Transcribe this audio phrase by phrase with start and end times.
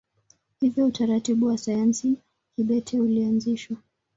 [0.59, 2.17] Hivyo utaratibu wa sayari
[2.55, 3.77] kibete ulianzishwa.